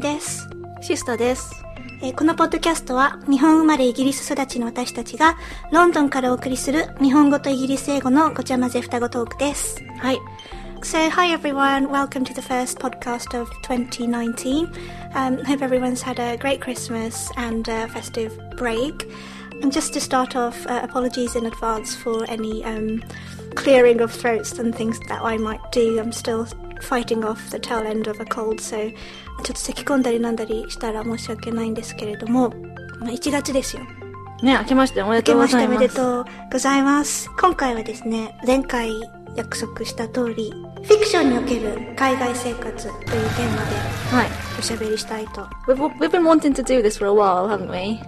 [0.00, 0.48] みです。
[0.80, 1.62] シスタです。
[2.02, 5.36] えこのポッドキャストは日本生まれイギリス育ちの私たちが
[5.70, 9.84] ロンドンからお送りする日本語とイギリス英語のごちゃ混ぜ双子トークです。
[9.98, 10.18] はい。
[10.82, 14.72] So, hi everyone, welcome to the first podcast of 2019.
[15.14, 19.06] Um, hope everyone's had a great Christmas and a festive break.
[19.60, 23.02] And just to start off, uh, apologies in advance for any um,
[23.54, 26.00] clearing of throats and things that I might do.
[26.00, 26.46] I'm still
[26.82, 28.90] fighting off the tail end of a cold, so
[29.40, 32.50] ちょっと咳込んだりなんだりしたら申し訳ないんですけれども、
[33.00, 33.82] まあ、1月ですよ。
[34.42, 35.94] ね、明けましておめで明けとうごましておめざいます。
[35.94, 37.30] でとうございます。
[37.38, 38.90] 今回はですね、前回
[39.36, 40.50] 約束した通り、
[40.82, 43.76] フィクションにおける海外生活というテーマで
[44.10, 44.26] はい。
[44.58, 45.42] おしゃべりしたいと。
[45.66, 48.00] We've, we've been wanting to do this for a while, haven't we?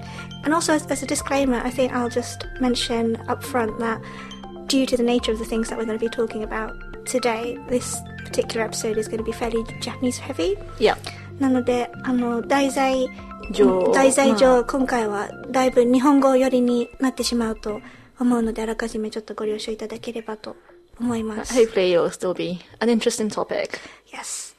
[0.44, 4.00] And also, as, as a disclaimer, I think I'll just mention up front that
[4.66, 6.72] due to the nature of the things that we're going to be talking about
[7.04, 10.56] today, this particular episode is going to be fairly Japanese heavy.
[10.78, 10.96] いや。
[11.42, 13.08] なので、あの、題材
[13.50, 17.80] 上題材上、ま今回はだいぶ日本語寄りになってしまうと
[18.20, 20.56] 思うので、あらかじめちょっとご了承いただければと
[21.00, 21.52] 思います。
[21.52, 23.80] Hopefully it'll still be an interesting topic.
[24.12, 24.54] Yes.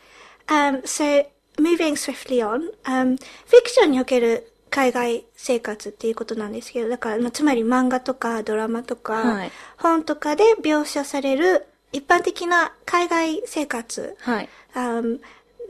[0.48, 1.26] Um, so,
[1.58, 3.16] moving swiftly on, um,
[3.48, 14.50] フィクションにおける海外生活っていうことなんですけど、だから、まあつまり漫画とかドラマとか、はい本とかで描写される一般的な海外生活、はい。
[14.76, 15.22] um,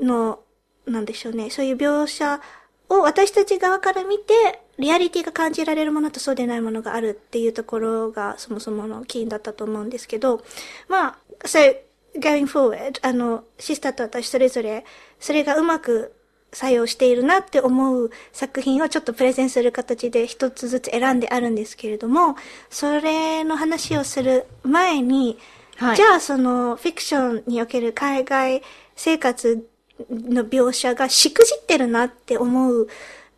[0.02, 0.40] の、
[0.86, 2.42] なんでしょうね、そういう描写
[2.90, 10.44] を私たち側から見て、リアリティが感じられるものとそうでないものがあるっていうところがそもそもの起因だったと思うんですけど、
[10.88, 11.78] まあ、so,
[12.16, 14.86] going forward, あの、シスターと私それぞれ、
[15.20, 16.14] それがうまく
[16.52, 22.36] 作用しているなって思う作品をちょっとプレゼンする形で一つずつ選んであるんですけれども、
[22.70, 25.38] それの話をする前に、
[25.78, 25.98] はい。
[25.98, 28.62] じゃあそのフィクションにおける海外
[28.96, 29.68] 生活
[30.10, 32.88] の描写がしくじってるなって思う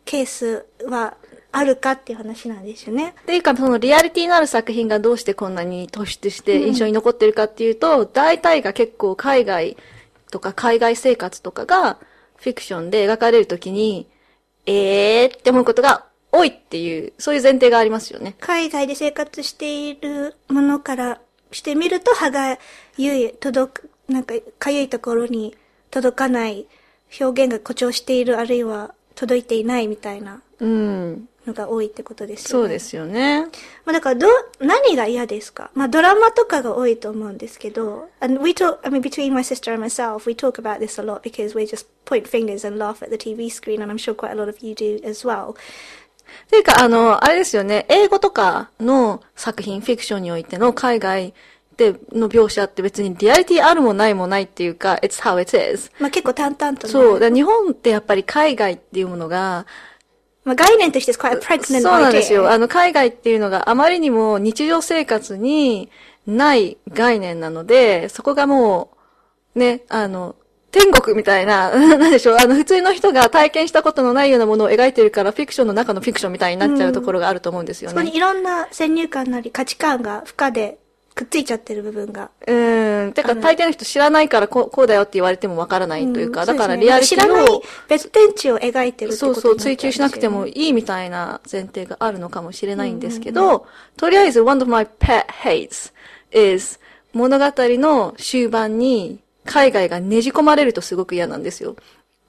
[0.04, 1.16] ケースは
[1.52, 3.14] あるかっていう話なんですよね。
[3.22, 9.76] っていうか、そのリアリティのある作品がどうしてこんなに突出して印象に残ってるかっていうと、大体が結構海外
[10.30, 11.98] とか海外生活とかが
[12.36, 14.06] フィクションで描かれるときに、
[14.66, 18.34] えーって思うことが多いっていう、そういう前提がありますよね。
[18.40, 21.20] 海外で生活しているものから
[21.52, 22.58] してみると歯が
[22.98, 25.56] ゆい、届く、なんかかゆいところに
[25.90, 26.66] 届かない
[27.20, 31.28] 表現が誇張しているあるいは届いていないみたいなうん。
[31.46, 32.62] のが多いってことですよね。
[32.64, 33.42] そうですよね。
[33.84, 34.26] まあだからど、
[34.60, 41.20] 何が嫌ですかまあドラマとかが多いと思うんですけど、and we talk, I mean between my sister and myself, we talk about this a lot
[41.20, 44.32] because we just point fingers and laugh at the TV screen and I'm sure quite
[44.32, 45.52] a lot of you do as well.
[45.52, 45.54] っ
[46.50, 51.34] ていうか、あの、あれですよね、英語とかの作品、フィクションにおいての海外
[51.76, 55.90] での描写って別にリアリティあるもないもないっていうか、it's how it is.
[56.00, 56.92] まあ結構淡々とね。
[56.92, 57.20] そう。
[57.20, 59.66] だ日本ってやっぱり海外っていうものが、
[60.44, 62.50] まあ概念として is quite a pregnant そうなんですよ。
[62.50, 65.90] あの、海外っていうのがあまりにも日常生活に
[66.26, 68.90] ない概念なので、そこがも
[69.54, 70.36] う、ね、あの、
[70.70, 77.94] 天国みたいな、 なんでしょう、あの、普通の人が体験したことのないようなものを描いてるから、フィクションの中のフィクションみたいになっちゃうところがあると思うんですよね。
[77.94, 80.78] そこにいろんな先入観なり価値観が負荷で
[81.16, 82.30] くっついちゃってる部分が。
[82.46, 83.12] うーん。
[83.14, 93.66] てか、大抵の人知らないからこうこうだよって言われてもわからないというか、んだからリアリティ知らないを、別天地を描いてるってことそうそう、追求しなくてもいいみたいな前提があるのかもしれないんですけど、
[93.96, 95.90] とりあえず、one of my pet hates
[96.32, 96.78] is
[97.14, 101.76] 物語の終盤に海外がねじ込まれるとすごく嫌なんですよ。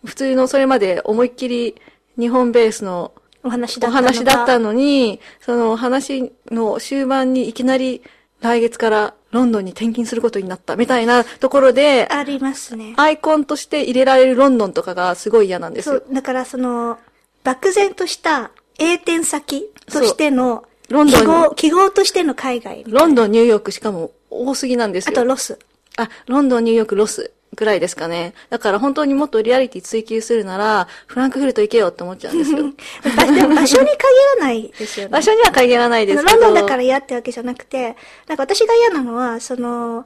[0.05, 1.75] 普通のそれまで思いっきり
[2.17, 3.11] 日本ベースの
[3.43, 8.01] お話だったのに、その話の終盤にいきなり
[8.41, 12.93] 来月からロンドンに転勤することになったみたいなところで、ありますね。
[12.97, 16.97] アイコンとして入れられるロンドンとかがすごい嫌なんですよそう。、だからその、
[17.43, 22.83] 漠然とした栄転先としての、ロンドンに記号、記号としての海外。
[22.87, 25.13] ロンドン、ニューヨークしかも多すぎなんですよ。
[25.13, 25.59] あとロス。
[25.97, 28.33] あ、ロンドン、ニューヨーク、ロスぐらいですかね。
[28.49, 32.57] だから本当にもっとリアリティ追求するなら、フランクフルト行けよって思っちゃうんですよ。
[33.17, 33.97] ばでも場所に限
[34.39, 35.11] らないですよね。
[35.11, 36.39] 場所には限らないですけど。
[36.39, 37.95] ロンドンだから嫌ってわけじゃなくて、
[38.27, 40.05] なんか私が嫌なのは、その、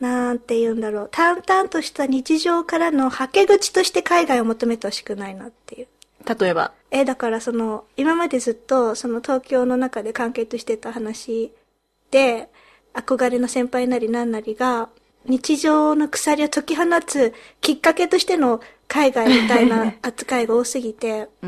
[0.00, 5.88] なんて言うんだろう、淡々とした日常からのはけ口として海外を求めてほしくないなっていう。
[6.40, 6.72] 例えば。
[6.90, 11.52] え、だからその、今までずっと、その東京の中で完結してた話
[12.10, 12.48] で、
[12.94, 14.88] 憧れの先輩なりなんなりが、
[15.26, 21.28] 日常の鎖を解き放つきっかけとしての海外みたいな扱いが多すぎて。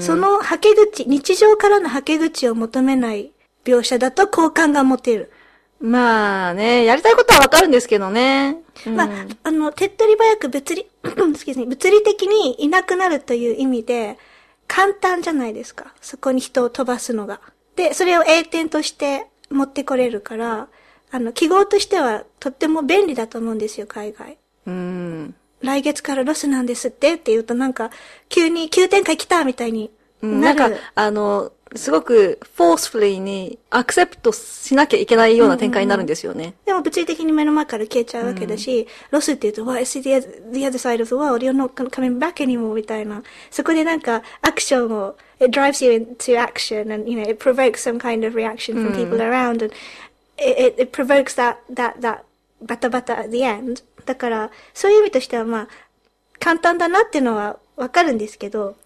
[0.00, 3.32] そのはけ口、日常からのはけ口を求めない
[3.64, 5.30] 描写だと好感が持てる。
[5.80, 8.58] まあね、やりたいことはわかるんですけどね。
[8.86, 9.08] うんまあ、
[9.44, 14.18] あの、手っ取り早く物理、 excuse me 物理的にいなくなるという意味で、
[14.68, 15.92] 簡単じゃないですか。
[16.00, 17.40] そこに人を飛ばすのが。
[17.76, 20.68] で、それを栄転として持ってこれるから、
[21.10, 24.38] あの、記号としてはとっても便利だと思うんですよ、海外。
[24.66, 25.34] うん。
[25.60, 27.90] 来月からロスなんですってって言うとなんか、
[28.28, 29.90] 急に急展開来たみたいに
[30.22, 30.58] うんなる。
[30.58, 36.54] なんか、あの、すごく、 forcefullyに accept しなきゃいけないような展開になるんですよね。
[36.64, 40.20] でも物理的に目の前から消えちゃうわけだし、ロスって言うと、Well, it's the
[40.52, 43.22] the other side of the world, you're not coming back anymore みたいな。
[43.52, 49.18] そこでなんか、アクションを、it drives you into action and, you know, it provokes some kind of reaction from people
[49.18, 49.72] around and
[50.40, 52.20] it, it, provokes that, that, that
[52.62, 53.82] バタバタ at the end.
[54.04, 55.68] だから、そういう意味としてはまあ、
[56.38, 58.76] 簡単だなっていうのはわかるんですけど、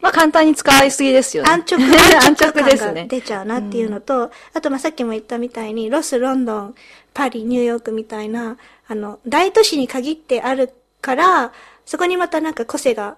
[0.00, 1.50] まあ簡単に使いすぎですよね。
[1.50, 1.80] 安直、
[2.22, 3.06] 安直ですね。
[3.08, 6.74] 出ちゃうなっていうのと、あとまあさっきも言ったみたいに、ロス、ロンドン、
[7.12, 8.56] パリ、ニューヨークみたいな、
[8.88, 10.72] あの、大都市に限ってある
[11.02, 11.52] から、
[11.84, 13.16] そこにまたなんか個性が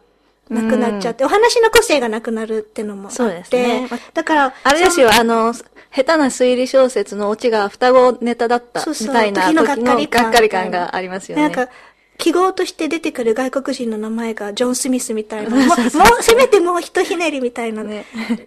[0.48, 5.54] なくなっちゃって、お話の個性がなくなるってのもあって、そうですねだから、あれですよ、あの、
[5.94, 11.42] 下手な推理小説のオチが双子ネタだったみそうそうたいな時のがっかり感がありますよね。
[11.42, 11.68] なんか、
[12.18, 18.06] 記号として出てくる外国人の名前がジョン・スミスみたいな、 もう、もうせめてもう一ひねりみたいなね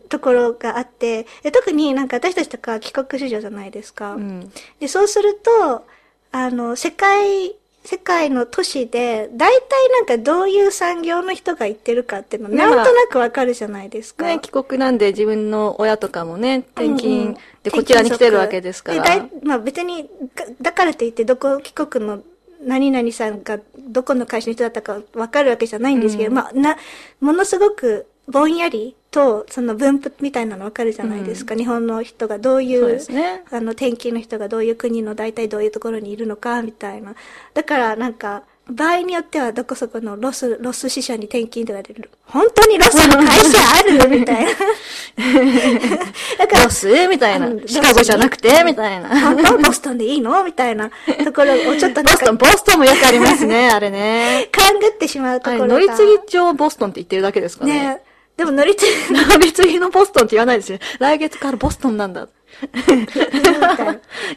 [0.10, 4.14] ところがあって、で特になんか私たちとか帰国子女じゃないですか。
[4.14, 5.86] うんで、そうすると、
[6.32, 14.26] あの、世界、世界の都市で、大体なんかどういう産業の人が行ってるかっていうの、ねなんとなくわかるじゃないですか。
[14.26, 19.04] ね、帰国なんで自分の親とかもね、転うんうん勤でこちらに来てるわけですから。
[19.04, 22.24] でだいまあ別に、がだからといってどこ帰国の
[22.64, 26.78] 何々さんがどこの会社の人だったかわかるわけじゃないんですけど、まあな、
[27.22, 31.56] ものすごくぼんやりとその分布みたいなのわかるじゃないですか。
[31.56, 37.16] 日本の人がどういう、ねあの転勤の人がどういう国の大体どういうところにいるのかみたいな。
[37.54, 41.96] だからなんか、場合によってはどこそこのロス、ロス支社に転勤とかで、
[42.26, 44.20] 本当にロスの会社ある？
[44.20, 44.52] みたいな。
[46.40, 47.08] だからロ、ス？
[47.08, 47.54] みたいなう。
[47.54, 48.64] んシカゴじゃなくて？
[48.66, 49.22] みたいな。
[49.22, 50.44] 本当ボストンでいいの？
[50.44, 50.90] みたいな
[51.24, 54.50] ところをちょっとボストン、ボストンもよくありますね、あれね。
[54.52, 55.68] 勘ぐってしまうところが。
[55.68, 57.80] 乗り継ぎ上ボストンって言ってるだけですかね。
[57.80, 58.02] ね
[58.38, 60.80] でも乗り継ぎ、乗り継ぎのボストンって言わないですよ。
[61.00, 62.28] 来月からボストンなんだ。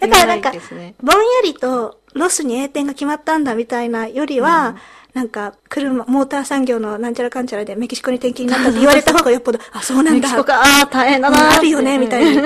[0.01, 0.53] だからなんか
[1.03, 4.77] ぼんやりとロスに栄転が決まったんだみたいなよりは、
[5.15, 10.13] なんか、車、モーター産業のなんちゃらかんちゃらでメキシコに転勤になったって言われた方がよっぽど、 あ、そうなんだ。
[10.13, 12.37] メキシコか、ああ、大変だなあるよね、みたいに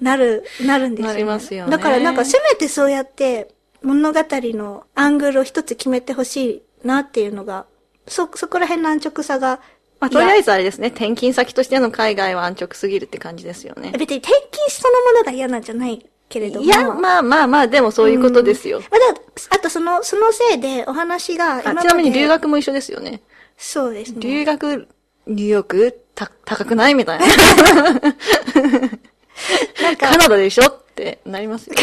[0.00, 1.12] なる、なるんですよ、ね。
[1.12, 7.66] なりますよねだからなんかせめてそうやって物語のアングルを一つ決めてほしいなっていうのが、
[8.06, 9.60] そ、そこら辺の安直さが、
[10.00, 13.92] まあ、とりあえずあれですね、転勤先としての海外は安直すぎるって感じですよね。
[13.98, 16.64] 別に転勤そのものが嫌なんじゃないけれども。
[16.64, 18.80] いや、まあまあまあ、でもそういうことですよ。
[18.80, 19.20] まあ、だ
[19.56, 23.22] あとその、そのせいでお話がちなみに留学も一緒ですよね。
[23.56, 24.20] そうですね。
[24.20, 24.86] 留学、
[25.26, 27.26] ニューヨーク、た、高くないみたいな。
[27.26, 27.32] な
[29.92, 31.74] んかカ、ナダでしょってなりますよ。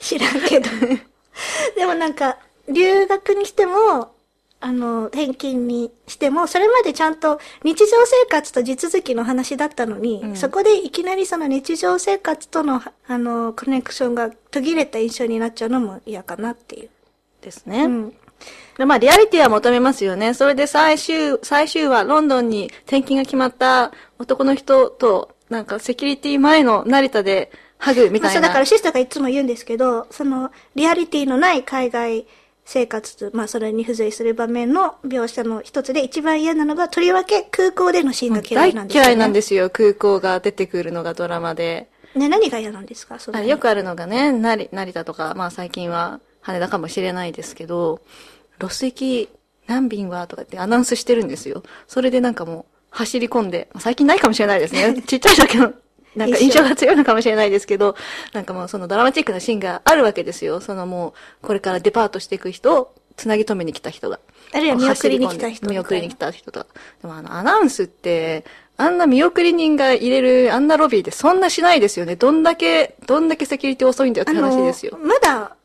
[0.00, 0.68] 知らんけど。
[1.76, 2.38] でもなんか、
[2.68, 4.15] 留学にしても、
[4.60, 16.88] あの、転勤にしても、それまでちゃんと日常生活と地続きの話だったのに、そこでいきなりその日常生活との、あの、コネクションが途切れた印象になっちゃうのも嫌かなっていう。
[17.42, 17.84] ですね。
[17.84, 18.12] うん。
[18.76, 20.34] でまあ、リアリティは求めますよね。
[20.34, 28.48] それで最終、最終はロンドンに転勤が決まった男の人と、なんかセキュリティ前の成田でハグみまあ、そうたいな。
[28.48, 32.26] だからシスターがいつも言うんですけど、その、リアリティのない海外
[32.66, 39.08] 生活と、まあ、それに付随する場面の描写の一つで一番嫌なのが、とりわけ空港でのシーンが嫌大いなんですよ、ね。
[39.08, 39.70] 嫌いなんですよ。
[39.70, 41.88] 空港が出てくるのがドラマで。
[42.16, 43.18] ね、何が嫌なんですか？
[43.20, 48.00] そよくあるのがね、成成田とか、まあ最近は羽田かもしれないですけど、
[48.58, 49.28] ロス行き
[49.66, 51.62] 何便はとかってアナウンスしてるんですよ。
[51.86, 55.02] それでなんかもう走り込んで、まあ最近ないかもしれないですね。
[55.06, 55.72] ちっちゃいだけの、
[56.16, 57.94] なんか印象が強いのかもしれないですけど、
[58.32, 60.60] なんかもうそのドラマチックなシーンがあるわけですよ。
[60.60, 64.18] そのもう、これからデパートしていく人を、つなぎ止めに来た人が。
[64.52, 66.66] あるいは見送りに来た人見送りに来た人とか。
[67.02, 68.44] でもあの、アナウンスって、
[68.76, 72.16] あんな見送り人が入れるあんなロビーでそんなしないですよね。
[72.16, 74.98] どんだけ、どんだけセキュリティ遅いんだよって話ですよ。
[75.02, 75.56] まだ、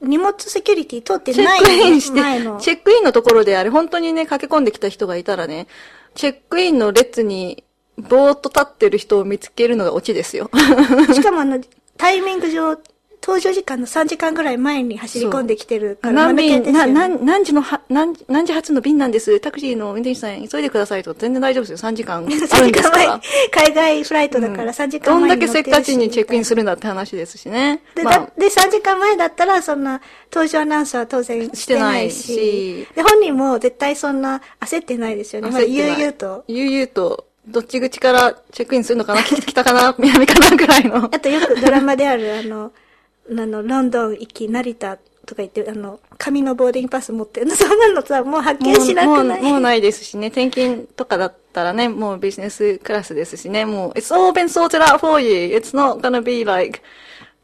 [0.00, 2.20] 荷物セキュリティ通ってチェッないクインして
[2.62, 5.66] チェックインのところであれ、本当にね、駆け込んできた人がいたらね、
[6.14, 7.64] チェックインの列に、
[8.00, 10.50] ぼーっと立ってる人を見つけるのがオチですよ。
[11.12, 11.60] しかもあの、
[11.96, 12.78] タイミング上、
[13.22, 19.38] 登場時間の3時間ぐらい前に走り込んできてるから、何便、な、ね何、何時のは、何、何時発の便なんです？
[19.40, 21.90] タクシーの運転手さん急いでくださいと全然大丈夫ですよ。
[21.90, 27.82] 3時間 あるん3です時間前海外フライトだから3時間どんだけせっかちにチェックインするんだって話ですしね。
[27.94, 30.00] で、まあだで、3時間前だったら、そんな、
[30.32, 35.50] 登場アナウンスは当然してないし、しいしで、本人も絶対そんな焦ってないですよね。
[35.50, 36.44] まあ、悠々と。
[36.48, 39.22] 悠々と、どっち口からチェックインするのかな？
[39.24, 39.94] 北かな？
[39.98, 41.04] 南かなぐらいの。
[41.12, 42.72] あとよくドラマである、あの、
[43.30, 49.42] あの、ロンドン行き、成田とか言って、あの、紙のボーディングパス持ってるの、そんなのさ、もう発見しなくない？
[49.42, 50.28] もうもうないですしね。
[50.28, 53.64] 転勤とかだったらね、もうビジネスクラスですしね。
[53.64, 55.56] もう、it's all been sorted out for you.
[55.56, 56.82] It's not gonna be like,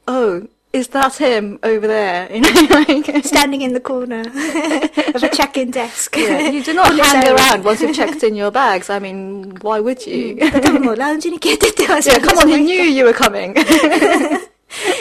[0.06, 2.28] oh, is that him over there?
[2.32, 6.16] You know, like, standing in the corner of a check-in desk.
[6.16, 8.90] yeah, you do not hang around once you've checked in your bags.
[8.90, 10.36] I mean, why would you?
[10.50, 13.54] 多分もうラウンジに消えてってました yeah, come on, he knew you were coming.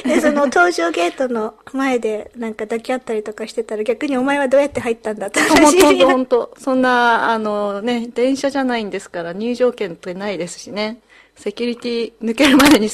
[0.04, 11.00] で、その搭乗ゲートの前でなんか抱き合ったりとかしてたら逆にお前はどうやって入ったんだって本話当本当本当そんな、あのね、電車じゃないんですから入場券ってないですしね。
[11.36, 12.90] セキュリティ抜けるまでに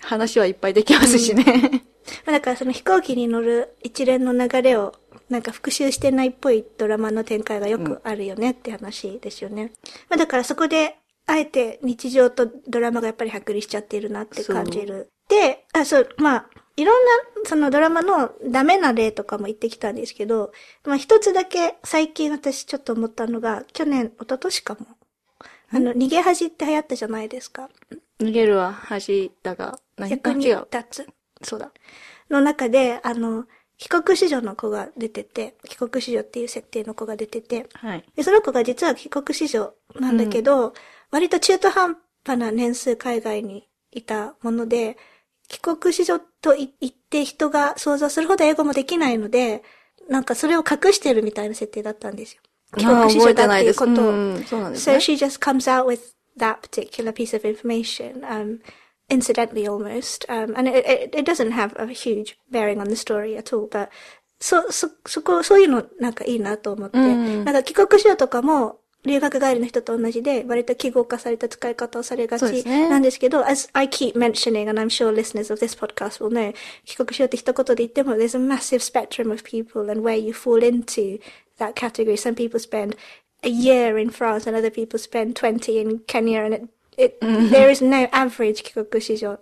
[0.00, 1.44] 話はいっぱいできますしね。
[2.26, 4.94] まあだからその飛行機に乗る一連の流れを
[5.28, 9.72] なんか復習してないっぽいドラマの展開がよくあるよねって話ですよね。
[10.08, 10.96] まあだからそこで
[11.26, 15.10] あえて日常とドラマがやっぱり剥離しちゃっているなって感じる。
[15.28, 16.46] で、あ、そう、まあ、
[16.76, 17.10] いろんな
[17.44, 20.52] そのドラマのダメな例とかも言ってきたんですけど、
[20.84, 24.86] まあ一つだけ最近私ちょっと思ったのが、去年、一昨年かも。
[25.70, 27.68] あの、逃げ恥って流行ったじゃないですか。
[28.20, 30.68] 逃げるは恥だが、何逆にあ違う。
[30.72, 31.08] 立つ。
[31.42, 31.72] そうだ。
[32.30, 33.46] の中で、あの、
[33.78, 38.04] 帰国子女の子が出てて、帰国子女っていう設定の子が出てて、はい。
[38.16, 40.74] でその子が実は帰国子女なんだけど、
[41.10, 44.96] 割と中途半端な年数海外にいたもので、
[45.48, 49.62] 帰国子女とい言って人が想像するほど英語もできないので、
[50.08, 52.42] なんかそれを隠してるみたいな設定だったんですよ。
[52.76, 54.10] 帰国子女だっていうことを。
[54.10, 54.98] うん、そうなんです So ね。
[54.98, 56.00] she just comes out with
[56.36, 58.60] that particular piece of information, um,
[59.09, 63.37] incidentally almost, um, and it, it, it doesn't have a huge bearing on the story
[63.37, 63.89] at all, but
[64.39, 76.53] そ、そ、そこ、そういうのなんかいいなと思って、うんなんか帰国子女とかも、留学帰りの人と同じで、割と記号化された使い方をされがちそうですねなんですけど、as I keep mentioning, and I'm sure listeners of this podcast will know,
[76.85, 81.19] 帰国子女って一言で言っても、there's a massive spectrum of people and where you fall into
[81.57, 82.15] that category.
[82.17, 82.97] Some people spend
[83.43, 87.18] a year in France and other people spend 20 in Kenya and it, it
[87.50, 89.38] there is no average 帰国子女.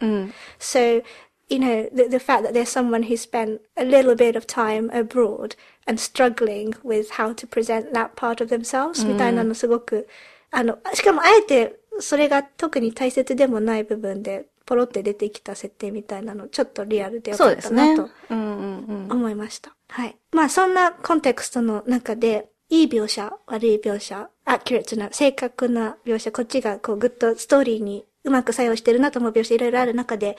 [0.58, 1.02] So,
[1.48, 4.90] you know, the, the fact that there's someone who spent a little bit of time
[4.90, 10.06] abroad and struggling with how to present that part of themselves みたいなのすごく、
[10.50, 18.10] あの、しかもあえてそれが特に大切でもない部分でポロって出てきた設定みたいなのちょっとリアルでよそかったなと。
[18.30, 19.12] うんうんうん。
[19.12, 19.75] 思いました。
[19.88, 20.16] はい。
[20.32, 30.38] まあそんなコンテクストの中で、いい描写、悪い描写、アキュレートな、正確な描写、こっちがこうグッとストーリーにうまく作用してるなと思う描写いろいろある中で、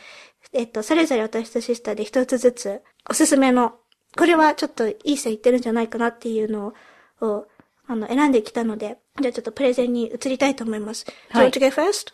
[0.53, 3.75] えっと、それぞれ私とシスターで一つずつおすすめの、
[4.17, 6.73] これはちょっといい線いってるんじゃないかなっていうの
[7.21, 7.47] を、
[7.85, 11.05] あの、選んできたので、じゃあちょっとプレゼンに移りたいと思います。
[11.29, 12.13] はい Do you want to go first?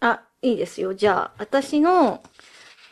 [0.00, 0.94] あ、いいですよ。
[0.94, 2.22] じゃあ、私の、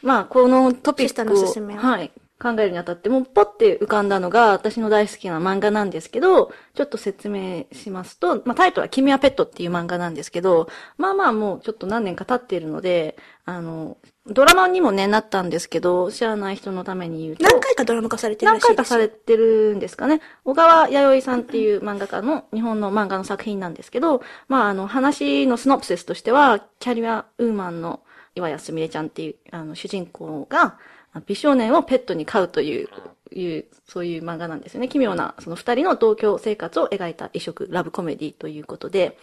[0.03, 18.77] まあ、このトピシスターのおすすめははい、考えるにあたって、もうポッて浮かんだのが、私の大好きな漫画なんですけど、ちょっと説明しますと、まあ、タイトルは君はペットっていう漫画なんですけど、まあまあもうちょっと何年か経っているので、あの、ドラマにもね、なったんですけど、知らない人のために言うと、何回かドラマ化されてるら何しいですよ。
[18.77, 20.21] 回かされてるんですかね。
[20.45, 28.01] 小川弥生さんっていう漫画家の日本の漫画の作品なんですけど、まああの話のスノプセスとしては、キャリアウーマンの
[28.35, 30.79] 岩谷すみれちゃんっていうあの主人公が
[31.27, 32.89] 美少年をペットに飼うという、
[33.33, 34.89] いう、そういう漫画なんですよね。
[34.89, 39.19] 奇妙なその二人の同居生活を描いた異色ラブコメディということで、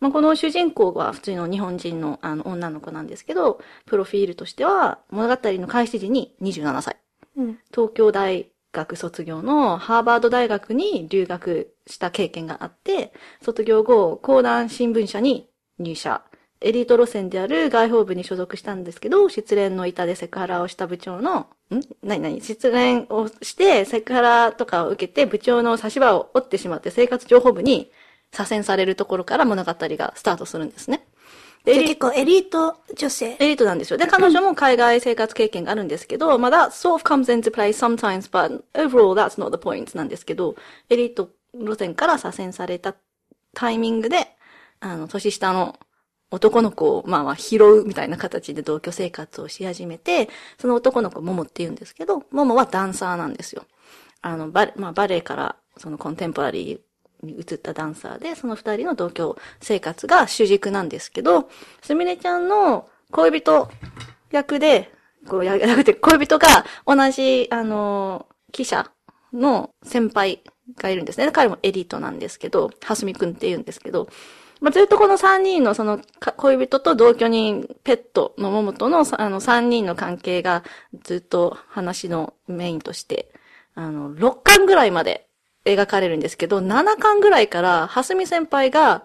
[0.00, 6.96] まあ、この主人公は普通の日本人のあの女の子なんですけど、プロフィールとしては物語の開始時に27歳。
[7.36, 7.58] うん。
[7.70, 16.22] 東京大学卒業のハーバード大学に留学した経験があって、卒業後、講談新聞社に入社。
[16.62, 21.80] エリート路線である外報部に所属したんですけど、失恋の板でセクハラをした部長の、ん？
[22.02, 22.40] 何何？
[22.40, 27.90] 失恋をしてセクハラとかを受けて部長の差し歯を折ってしまって生活情報部に
[28.30, 31.06] 左遷されるところから物語がスタートするんですね。
[31.64, 33.36] で結構エリート女性。
[33.38, 33.98] エリートなんですよ。
[33.98, 40.56] で、彼女も海外生活経験があるんですけど、まあ、that sort of comes into play sometimes, but overall that's not the point なんですけど、
[40.88, 42.94] エリート路線から左遷された
[43.54, 44.28] タイミングで、
[44.80, 45.78] あの、年下の
[46.30, 53.64] 男の子を、まあ拾うみたいな形で同居生活をし始めて、その男の子、モモって言うんですけど、モモはダンサーなんですよ。
[54.22, 61.48] あの、バレ、まあバレエからそのコンテンポラリーに移ったダンサーで、その二人の同居生活が主軸なんですけど、
[61.82, 63.68] すみれちゃんの恋人
[64.30, 64.92] 役で、
[65.28, 68.90] こう、や、役で恋人が同じ、あの、記者
[69.32, 70.42] の先輩
[70.76, 71.30] がいるんですね。
[71.32, 74.08] 彼もエリートなんですけど、はすみくんって言うんですけど、
[74.60, 76.00] まあ、ずっとこの三人のその
[76.36, 80.62] 恋人と同居人、ペットの桃とのあの三人の関係が
[81.02, 83.32] ずっと話のメインとして、
[83.74, 85.26] あの、6巻ぐらいまで
[85.64, 89.02] 描かれるんですけど、7巻ぐらいから、はすみ先輩が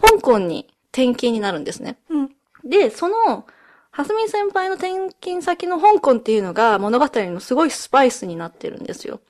[0.00, 1.96] 香港に転勤になるんですね。
[2.08, 2.30] うん。
[2.64, 3.46] で、その、
[3.90, 9.20] はすみ先輩の転勤先の香港っていうのが物語のすごいスパイスになってるんですよ。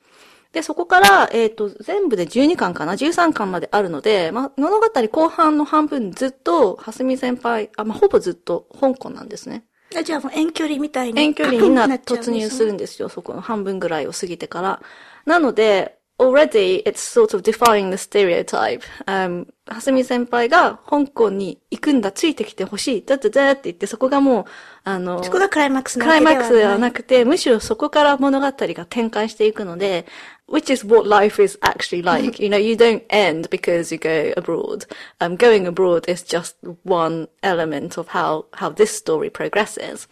[0.53, 9.65] で、そこから、えっ、ー、と、全部で12巻かな ?13 巻まであるので、まあ、物語後半の半分ずっと、はすみ先輩、あ、まあ、ほぼずっと香港なんですね。
[10.05, 11.19] じゃあもう遠距離みたいに。
[11.19, 13.09] 遠距離にな、突入するんですよ。
[13.09, 14.81] そこの半分ぐらいを過ぎてから。
[15.25, 18.81] なので、already it's sort of defying the stereotype.
[19.05, 24.45] Um, はすみ先輩が香港に行くんだ、ついてきてほしい、だってだって言って、そこがもう、
[24.83, 30.05] あの、そこがクライマックスなクライマックスではなくて、むしろそこから物語が展開していくので、
[30.46, 32.40] which is what life is actually like.
[32.40, 34.86] you know, you don't end because you go abroad.
[35.20, 40.08] Um, going abroad is just one element of how, how this story progresses.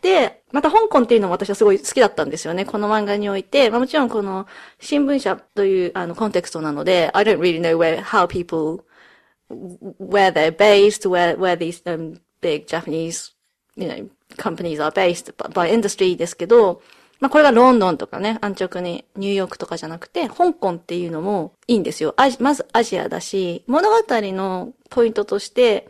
[0.00, 2.64] で、また香港っていうのも私はすごい好きだったんですよね。
[2.64, 3.68] この漫画において。
[3.70, 4.46] まあもちろんこの
[4.78, 8.84] 新聞社というあのコンテクストなので、I don't really know where, how people,
[9.50, 13.32] where they're based, where, where these、um, big Japanese,
[13.76, 16.80] you know, companies are based by industry ですけど、
[17.23, 22.15] まあこれがロンドンとかね、安直にニューヨークとかじゃなくて、香港っていうのもいいんですよ。
[22.41, 25.87] まずアジアだし、物語のポイントとして、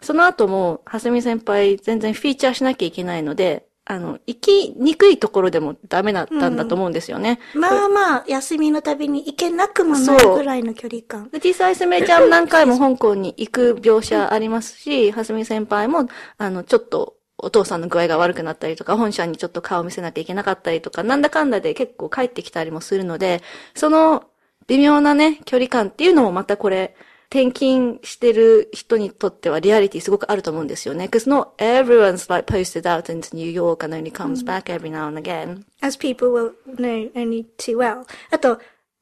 [0.00, 7.40] その後も、はすみ先輩全然フィーチャーしなきゃいけないので、あの、行きにくいところでもダメだったんだと思うんですよね。
[7.54, 11.28] うん、まあまあ、休みのたびに行けなくもないぐらいの距離感。
[11.28, 16.08] で実際すみれちゃん何回も香港に行く描写ありますし、はすみ先輩も、
[16.38, 23.42] あの、ちょっと、お父さんの具合が悪くなったりとか、本社にちょっと顔を見せなきゃいけなかったりとか、なんだかんだで結構帰ってきたりもするので、
[23.74, 24.24] その
[24.66, 26.94] 微妙なね、距離感っていうのもまたこれ、
[27.30, 31.04] 転勤してる人にとってはリアリティすごくあると思うんですよね。
[31.04, 35.18] Because not everyone's like posted out into New York and only comes back every now and
[35.18, 35.62] again.
[35.80, 38.04] As people will know only too well.
[38.32, 38.58] あと、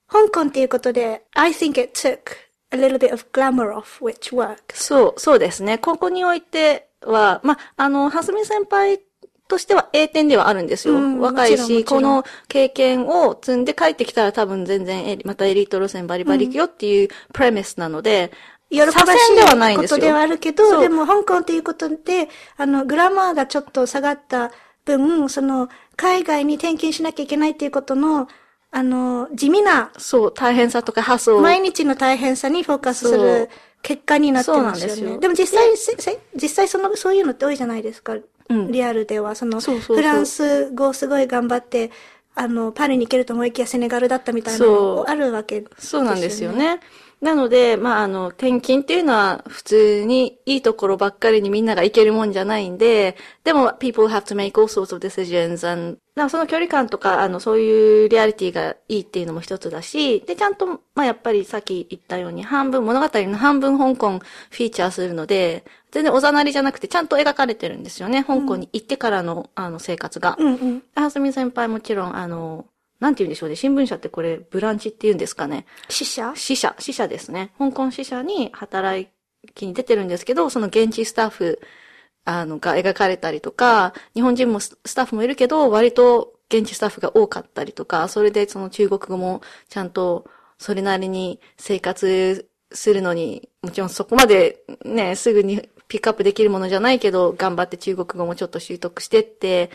[0.09, 2.19] 香港っていうことで、I think it took
[2.71, 4.59] a little bit of glamour off which works.
[4.75, 5.79] そう、そうですね。
[5.79, 9.01] ここにおいては、まあ、の、はすみ先輩
[9.49, 10.95] としては A 点ではあるんですよ。
[10.95, 18.31] うん、若いし、この経験を積んで帰ってきたら多分全然またエリート路線バリバリ行くよっていうプレミスなので、
[18.71, 21.63] うん、喜ばしいことではあるけど、でも香港っていう。
[21.63, 24.53] ことで、あの、グラマーがちょっと下がった
[24.85, 27.71] 分、その、海外に転勤しなきゃいけないっていう。
[27.71, 28.29] ことの、
[28.71, 29.91] あの、地味な。
[29.99, 31.41] そう、大変さとか発想。
[31.41, 33.51] 毎日の大変さにフォーカスする
[33.83, 35.03] 結果になってますよね。
[35.03, 38.17] でよでも実際、実際その、そういうのって多いじゃないですか。
[38.51, 41.91] うん、リアルでは、その、フランス語をすごい頑張って、
[42.35, 45.67] あの、パリに行けると思いきやセネガルだったみたいなのあるわけね。
[45.79, 46.81] そうなんですよね。
[47.21, 68.25] なので、まあ、あの、転勤っていうのは普通にいいところばっかりにみんなが行けるもんじゃないんで、でも、people have to make all sorts of decisions and その距離感とか、あの、そういうリアリティがいいっていうのも一つだし、で、ちゃんと、まあ、やっぱりさっき言ったように、半分、物語の半分香港フィーチャーするので、全然おざなりじゃなくて、ちゃんと描かれてるんですよね。
[68.25, 70.37] 香港に行ってからの、あの、生活が。
[70.39, 70.83] うんうん。
[70.95, 72.67] はすみ先輩もちろん、あの、
[73.01, 73.57] なんて言うんでしょうね。
[73.57, 75.67] 新聞社ってこれ、ブランチって言うんですかね。
[75.89, 76.33] 死者？
[76.35, 77.53] 死者、死者ですね。
[77.59, 79.09] 香港死者に働
[79.55, 81.61] きに出てるんですけど、その現地スタッフ、
[82.25, 90.27] あの、が描かれたりとか、日本人もスタッフもいるけど、割と現地スタッフが多かったりとか、それでその中国語もちゃんと
[90.59, 99.71] それなりに生活するのに、もちろんそこまでね、すぐにピックアップできるものじゃないけど、頑張って中国語もちょっと習得してって、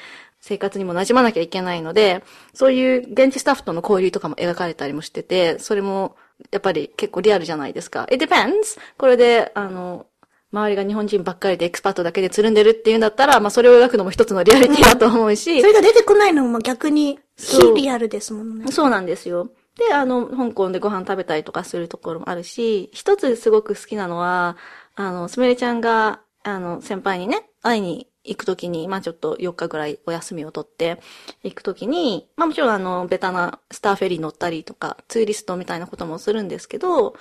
[0.46, 2.22] 生活にも馴染まなきゃいけないので、
[2.54, 6.18] そういう現地スタッフとの交流とかも描かれたりもしてて、それも
[6.52, 8.08] やっぱり結構リアルじゃないですか。
[8.12, 8.78] It depends!
[8.98, 10.06] これで、あの、
[10.52, 15.62] 周りが日本人ばっかりでエクスパートだけでつるんでるっていうんだったら、まあそれを描くのも一つのリアリティだと思うし。
[15.64, 18.70] それが出てこないのも逆に非リアルですもんね。
[18.70, 19.50] そうなんですよ。
[19.78, 24.58] で、あの、香港でご飯食べたりとかするところもあるし、一つすごく好きなのは、
[24.96, 31.00] あの、すみれちゃんが、あの、先輩にね、会いに行くときに、まあちょっと4日ぐらいお休みを取って
[31.44, 37.16] 行くときに、まあもちろんあの、ベタなスターフェリー乗ったりとか、ツーリストみたいなこともするんですけど、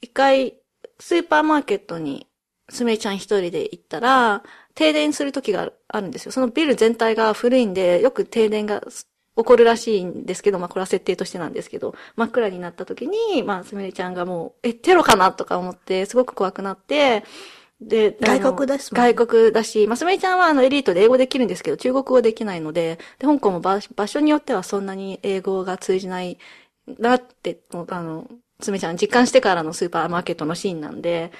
[0.00, 0.54] 一回、
[0.98, 2.26] スーパーマーケットに
[2.68, 4.42] すみれちゃん一人で行ったら、
[4.74, 6.32] 停電する時があるんですよ。
[6.32, 8.82] そのビル全体が古いんで、よく停電が
[9.36, 17.24] 起こるらしいんですけど、まあこれは設定としてなんですけど、真っ暗になった時に、まあすみれちゃんがもう、え、テロかなとか思って、すごく怖くなって、
[17.80, 26.38] で、外国ですもん、ね、外国だし、まあ、すみれちゃんはあのエリートで英語できるんですけど、中国語できないので、で、香港も場所によってはそんなに英語が通じない
[26.98, 27.60] なって、
[27.90, 28.28] あの、
[28.60, 31.32] すみれちゃん実感してからのスーパーマーケットのシーンなんで、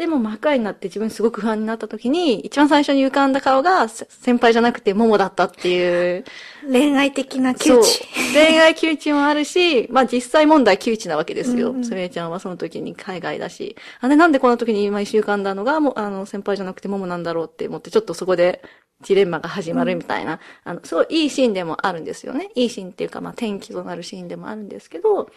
[0.00, 6.24] でも真っ赤になって自分すごく不安になった時に、一番最初に浮かんだ顔が先輩じゃなくてモモだったっていう。
[6.66, 8.08] 恋愛的な窮地。
[8.32, 11.74] 恋愛窮地もあるし、まあ実際問題窮地なわけですよ。
[11.82, 13.76] すみれちゃんはその時に海外だし。
[14.00, 18.62] あれなんでこの時に今一週間だのが、もあの、先輩じゃなくてモモなんだろうって思って、ちょっとそこで
[19.02, 22.48] ジレンマが始まるみたいな、うん、あの、すごいいいシーンでもあるんですよね。
[22.54, 25.28] いいシーンっていうか、まあ転機となるシーンでもあるんですけど、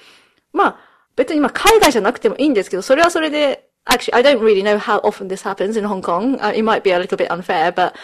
[0.54, 0.80] まあ、
[1.17, 6.38] 別にまあ海外じゃなくてもいいんですけど、それはそれで Actually, I don't really know how often this happens in Hong Kong.
[6.41, 7.95] Uh, it might be a little bit unfair, but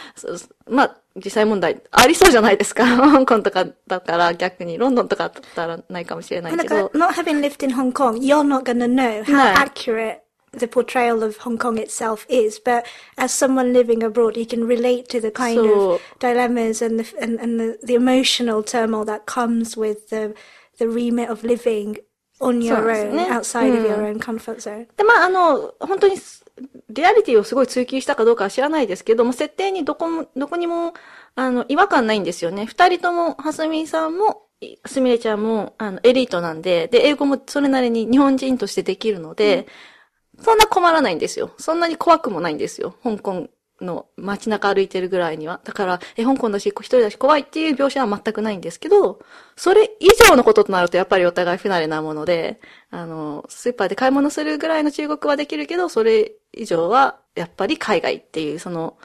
[0.67, 2.85] まあ、実際問題ありそうじゃないですか。
[2.85, 6.91] 香港とかだから逆に、ロンドンとかだったらないかもしれないけど。
[6.95, 9.55] Not having lived in Hong Kong, you're not gonna know how no.
[9.55, 10.25] accurate
[10.59, 12.87] the portrayal of Hong Kong itself is, but
[13.19, 17.15] as someone living abroad, you can relate to the kind so, of dilemmas and the
[17.21, 20.35] and, and the, the emotional turmoil that comes with the
[20.79, 21.99] the remit of living
[22.40, 24.88] on your own,、ね、outside of your own comfort zone.
[24.98, 26.16] で、まあ、あの、本当に、
[26.90, 30.94] リアリティをすごい追求したかどうかは知らないですけども、設定にどこも、どこにも、
[31.36, 32.66] あの、違和感ないんですよね。
[32.66, 34.44] 二人とも、はすみさんも、
[34.86, 39.68] すみれちゃんも、あの、エリートなんで、で、英語もそれなりに日本人としてできるので、
[40.38, 41.52] うん、そんな困らないんですよ。
[41.58, 42.96] そんなに怖くもないんですよ。
[43.04, 43.50] 香港
[43.82, 45.60] の街中歩いてるぐらいには。
[45.64, 49.20] だから、え、香港だし、一人だし怖いっていう描写は全くないんですけど、
[49.56, 52.60] それ以上のこととなるとやっぱりお互い不慣れなもので、
[52.92, 58.98] あの、スーパーで買い物するぐらいの中国はできるけど、それ以上はやっぱり海外っていう、その、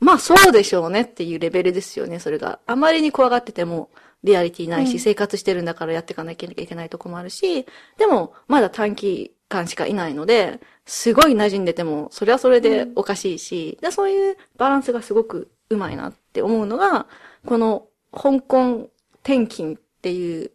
[0.00, 2.60] まあそうでしょうねっていうレベルですよね、それが。
[2.66, 3.90] あまりに怖がってても、
[4.24, 17.06] リアリティないし、うん、生活してるんだからやっていかなきゃいけないとこもあるし、でも、まだ短期間しかいないので、すごい馴染んでても、それはそれでおかしいし、でそういうバランスがすごくうまいなって思うのが、
[17.44, 18.90] この香港
[19.22, 20.50] 転勤っていう、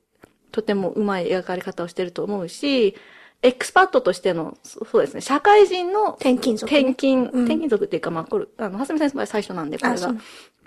[0.51, 2.95] とてもうまい描かれ方をしてると思うし、
[3.43, 10.13] エクスパットとしての、そうですね、社会人の転勤族、ね、転勤、転勤族っていうか、まあ、これ、あの、はすみ先生は最初なんで、これが。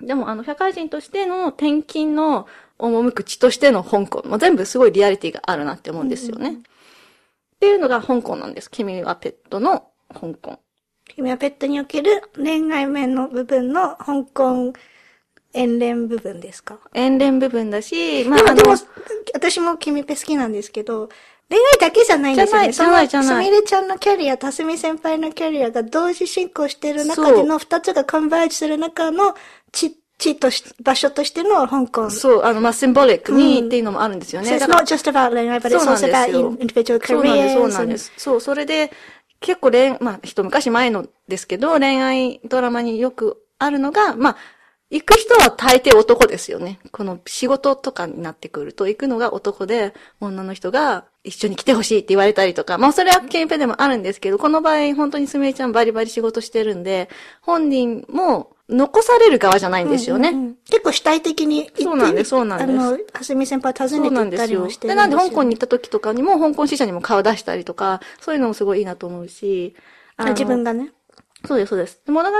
[0.02, 6.48] でも、あの、社会人としての転勤の赴く地としての香港、も全部すごいリアリティがあるなって思うんですよね。
[6.48, 6.62] うん
[7.64, 8.70] っていうのが香港なんです。
[8.70, 10.59] 君はペットの香港。
[11.09, 14.72] 君はペットにおける恋愛面の部分の香港
[15.55, 16.79] 遠恋部分ですか？
[16.92, 18.74] 遠恋部分だし、まあ、でも、
[19.33, 21.09] 私も君ペ好きなんですけど、
[21.48, 22.72] 恋愛だけじゃないんですよね。
[22.72, 23.44] じゃないじゃない。
[23.46, 29.35] すみれちゃんのキャリア、たすみ先輩のキャリアが同時進行してる中での二つがコンバージする中の
[29.72, 32.10] ち地とし、場所としての香港。
[32.10, 34.50] そう、あの、まあ、シンボリックにっていうのもあるんですよね。
[34.50, 37.04] So it's not just about 恋愛、but it's also about individual careers.
[37.08, 38.12] そうなんです、そうなんです。
[38.16, 38.90] そう、それで、
[39.40, 44.37] 結構恋、まあ、一昔前のですけど、恋愛ドラマによくあるのが、まあ、
[44.90, 46.78] 行く人は大抵男ですよね。
[46.92, 57.08] この仕事とかになってくると、行くのが男で、女の人が一緒に来てほしいって言われたりとか、まあそれはケンペでもあるんですけど、この場合本当にすみれちゃんバリバリ仕事してるんで、
[57.40, 60.31] 本人も残される側じゃないんですよね。
[60.31, 62.70] うんうんうん、結構主体的にそうなんです、そうなんです。
[62.70, 64.88] あの、はすみ先輩訪ねて行ったりもしてるんですよ。
[64.88, 69.74] で、なんで香港に行った時とかにも、香港支社にも顔出したりとか、そういうのもすごいいいなと思うし。
[70.18, 70.92] 自分がね。
[71.46, 72.00] そうです、そうです。
[72.07, 72.38] 物語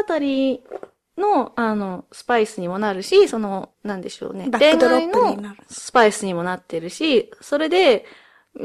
[1.19, 4.49] の、あの、スパイスにもなるし、その、なんでしょうね。
[4.51, 5.37] 恋愛の
[5.69, 8.07] スパイスにもなってるし、それで、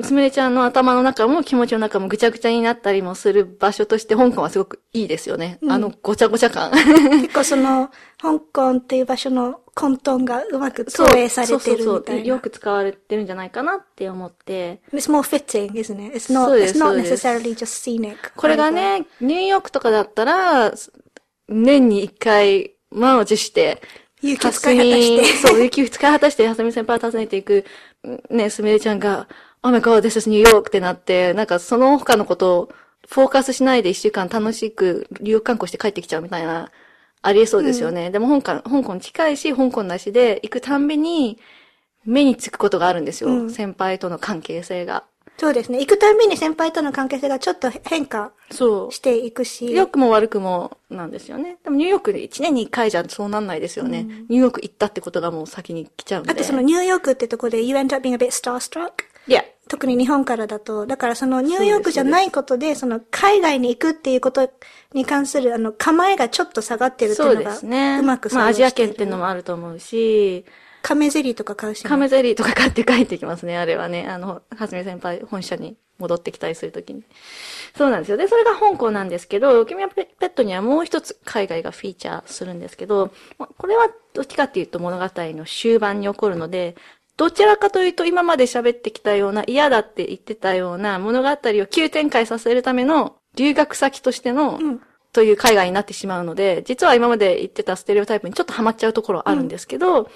[0.04, 5.58] すみれちゃんの頭の中も気持ちの中もぐちゃぐちゃになったりもする場所として香港はすごくいいですよね。
[5.62, 6.72] うん、あのごちゃごちゃ感。
[6.72, 7.90] 結構その、
[8.22, 11.78] 香港っていう場所の混沌がうまく投影されてるみたいな。
[11.78, 14.82] そうそうそうよく使われてるんじゃないかなって思って。
[14.94, 16.16] It's more fitting, isn't it?
[16.16, 18.18] It's not, it's not necessarily just scenic.
[18.36, 20.72] これがね、ニューヨークとかだったら、
[21.48, 23.82] 年に一回満を持して、
[24.22, 25.48] 勇気使い果たして。
[25.48, 27.66] そう、勇気使い果たして、はすみ先輩を訪ねていく、
[28.30, 29.28] ね、すみれちゃんが、
[29.62, 32.70] Oh my god, this is New York ってなって、なんかその他のことを
[33.08, 36.72] フォーカスしないで一週間楽しく留学観光して帰ってきちゃうみたいな、
[37.22, 38.08] ありえそうですよね。
[38.08, 41.38] うん、でも香港、香港近いし、香港なしで行くたんびに
[42.06, 43.30] 目につくことがあるんですよ。
[43.30, 45.04] うん、先輩との関係性が。
[45.38, 45.80] そうですね。
[45.80, 49.74] 行くたんびに先輩との関係性がちょっと変化していくし。
[49.74, 51.58] 良くも悪くもなんですよね。
[51.64, 54.00] でもニューヨークで1年に1回じゃそうなんないですよね。
[54.00, 56.32] うん、ニューヨーク行ったってことがもう先に来ちゃうんで。
[56.32, 58.92] あとそのニューヨークってとこで you end up being a bit starstruck?
[59.70, 64.52] 特に日本からだと、だからそのニューヨークじゃないことで、その海外に行くっていうこと
[64.94, 68.00] に関するあの構えがちょっと下がってるっていうそうのが、ですね。
[68.00, 70.44] うまくまあアジア圏るっていうのもあると思うし、
[70.82, 74.08] 亀ゼリーとか買うしね、亀ゼリーとか買って帰ってきますね、あれはね。
[74.08, 77.04] あの、はじめ先輩本社に戻ってきたりするときに。
[77.78, 78.18] そうなんですよ。
[78.18, 86.76] で、それが香港なんですけど、君はペペットにはもう一つ海外がフィーチャーするんですけど、まあこれはどっちかっていうと物語の終盤に起こるので、
[87.20, 94.82] どちらかというと今まで喋ってきたような嫌だって言ってたような物語を急展開させるための留学先としての、うん。
[95.12, 100.08] という海外になってしまうので、実は今まで言ってたステレオタイプにちょっとハマっちゃうところはあるんですけど、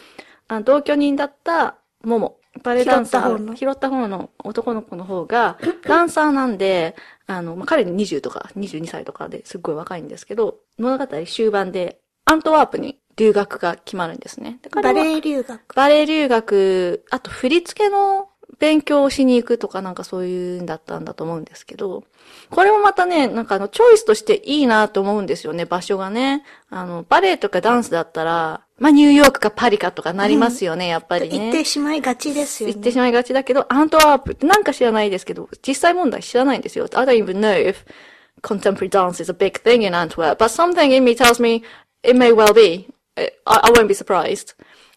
[0.48, 4.30] あの同居人だったモモ、バレエダンサー、拾った方の。
[4.44, 14.60] 男の子の方が、 ダンサーなんで、あの、まあ、彼20とか22歳とかですっごい若いんですけど、物語終盤でアントワープに留学が決まるんですね。
[14.72, 15.76] バレエ留学。
[15.76, 22.04] バレエ留学、あと振り付けの勉強をしに行くとかなんかそういうんだったんだと思うんですけど、
[22.50, 26.44] これもまたね、なんかあの、チョイスとしていいなと思うんですよね、場所がね。
[26.70, 31.46] あの、バレエとかダンスだったら、まあ、ニューヨークかパリかとかなりますよね、やっぱりね。
[31.46, 32.76] 行ってしまいがちですよね。
[32.76, 36.88] 行ってしまいがちだけど、アントワープってなんか知らないですけど、実際問題知らないんですよ。
[36.94, 37.86] I don't even know if
[38.42, 41.64] contemporary dance is a big thing in Antwerp, but something in me tells me
[42.04, 42.88] it may well be.
[43.16, 44.56] I, I won't be surprised.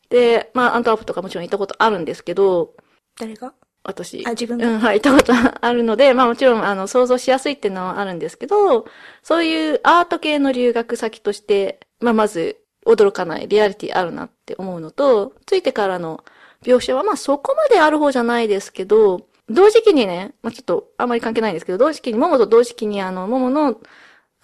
[0.08, 2.74] で、まあ、アントワープとかもちろん行ったことあるんですけど、
[3.18, 3.52] 誰が？
[3.82, 4.24] 私。
[4.26, 4.68] あ自分が？
[4.68, 8.86] うん、はい、行ったことあるので、まあもちろん、あの、想像しやすいっていうのはあるんですけど、
[9.22, 16.24] そういうアート系の留学先として、まあまず、驚かないリアリティあるなって思うのと、ついてからの
[16.62, 23.80] 描写は、まあそこまである方じゃないですけど、同時期にね、まあちょっとあんまり関係ないんですけど、同時期に、モモと同時期にあの、モモの、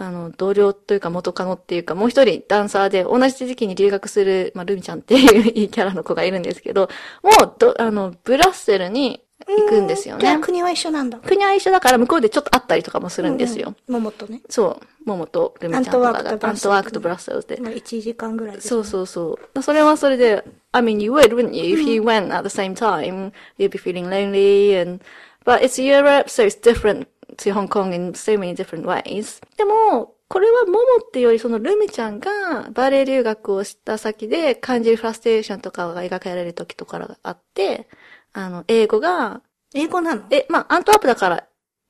[0.03, 6.89] あの、同僚というか元カノっていうか、もう一人ダンサーで同じ時期に留学する、まあ、ルミちゃんっていういいキャラの子がいるんですけど、
[7.23, 10.39] もう、ど、あの、ブラッセルに行くんですよね。
[10.41, 11.19] 国は一緒なんだ。
[11.19, 13.75] 国は一緒だから向こうでちょっと会ったりとかもするんですよ。
[13.89, 14.43] ももとね。
[14.49, 14.87] そう。
[15.05, 16.19] モモとルミちゃんとかが。
[16.19, 17.61] アントワークとブラッセルアントワークとブラッセルで。
[17.61, 19.63] まあ1時間ぐらいです、そうそうそう。
[19.63, 21.77] それはそれで、I mean, you would, wouldn't you?
[21.77, 25.05] If you went at the same time, you'd be feeling lonely and,
[25.45, 27.07] but it's Europe, so it's different
[27.43, 29.43] to Hong Kong in so many different ways.
[29.57, 37.87] でも、これはモモっていうよりそのルミちゃんがバレエ留学をした先で感じるフラストレーションとかが描かれる時とかがあって、
[38.33, 39.43] あの、英語が、
[39.75, 41.47] 英語なのえ、まあ、アントワープだから、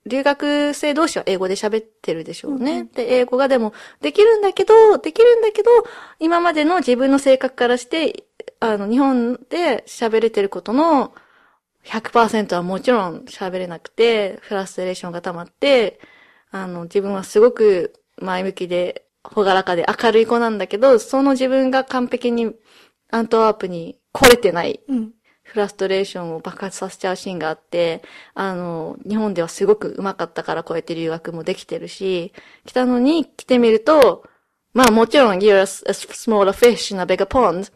[0.07, 2.73] 留学生同士は英語で喋ってるでしょうね。
[2.73, 5.71] うんうんで、英語がでも、できるんだけど、できるんだけど、
[6.19, 8.25] 今までの自分の性格からして、
[8.59, 11.13] あの、日本で喋れてることの
[11.85, 16.01] 100%はもちろん喋れなくて、フラストレーションが溜まって、
[16.51, 22.55] あの、自分はすごく前向きで、ほがらかで明るい子なんだけど、その自分が完璧に
[23.11, 25.13] アントワープに来れてないうん。
[25.43, 28.03] フラストレーションを爆発させちゃうシーンがあって、
[28.35, 32.33] あの、日本ではすごく上手かったからこうやって留学もできてるし、
[32.65, 34.25] 来たのに来てみると、
[34.73, 37.71] まあもちろん you're a smaller fish in a bigger pond.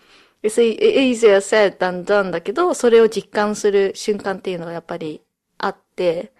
[0.46, 5.20] It's e- easier said than done だけど、それを実感する瞬間っていうのがやっぱり
[5.58, 6.32] あって、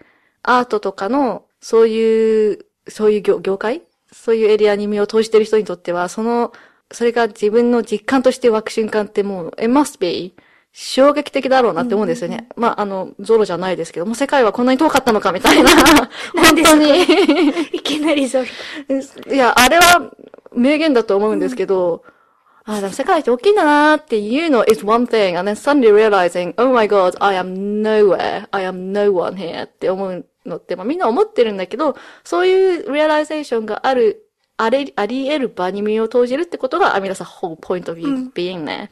[0.43, 3.83] アートとかのそういう、そういう業業界？
[4.13, 6.53] そういうエリアに身を投じてる人にとっては、その、
[6.93, 10.35] それが自分の実感として湧く瞬間ってもう、it must be
[10.73, 12.49] 衝撃的だろうなって思うんですよね。
[12.55, 15.71] まあ、あの、ゾロじゃないですけども、世界はこんなに遠かったのかみたいな。
[16.37, 17.01] 本当に。
[17.73, 18.45] いきなりゾロ。
[19.35, 20.13] いや、あれは
[20.53, 22.16] 名言だと思うんですけど、あ、
[22.66, 28.92] でも世界って大きいんだなーっていうの is one thing, and then suddenly realizing, oh my god, I am nowhere, I am
[28.92, 38.86] no one here って思うのって、まあみんな思ってるんだけど、そういう realization がある、あれ、あり得る場に身を投じるってことが、あ、皆さん whole point of view being there.
[38.86, 38.90] っ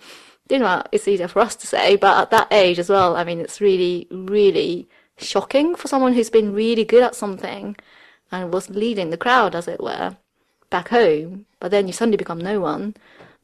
[0.49, 3.61] ていうのは、it's easier for us to say, but at that age as well, I mean, it's
[3.61, 4.87] really, really
[5.19, 7.75] shocking for someone who's been really good at something
[8.31, 10.15] and was leading the crowd, as it were,
[10.71, 12.95] back home, but then you suddenly become no one.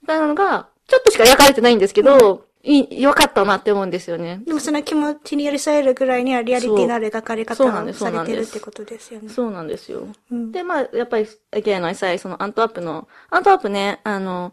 [0.03, 4.43] みたいなのが、ちょっとしか描かれてないんですけど、い良かったなって思うんですよね。
[4.45, 9.29] でもその気持ちに寄り添えるぐらいにはリアリティのある描かれ方をされてそうなんでするってことですよね。
[9.31, 10.07] そうなんですよ。
[10.31, 14.53] うんで、まあ、やっぱり、again, I say, そのアントワープの、アントワープね、あの、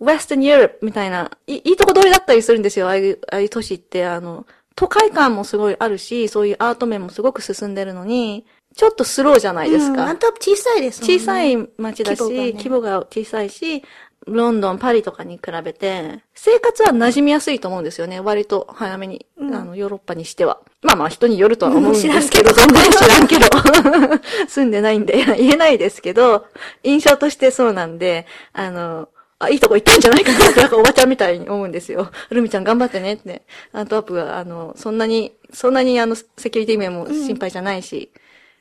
[0.00, 10.06] Western Europe みたいな、いいいとこ取りだったりするんですよ、ああいう、ああいう都市って、あの、都会感もすごいあるし、そういうアート面もすごく進んでるのに、ちょっとスローじゃないですうん、か。
[10.06, 11.18] アントワープ小さいですもんね。
[11.18, 13.82] 小さい街だし、規ね規模が小さいし、
[14.30, 18.20] ロンドン、パリとかに比べて、生活は馴染みやすいと思うんですよね。
[18.20, 20.60] 割と早めに、うんあの、ヨーロッパにしては。
[20.82, 23.46] まあまあ人によるとは思うんですけど、全然知らんけど。
[24.48, 26.46] 住んでないんで言えないですけど、
[26.82, 29.08] 印象としてそうなんで、あの、
[29.40, 32.10] あ、いいとこ行ったんじゃないかなって、なんかおばちゃんみたいに思うんですよ。
[32.30, 33.42] ルミちゃん頑張ってねって。
[33.72, 38.10] アントワープは、あの、そんなに、そんなにあの、セキュリティ面も心配じゃないし、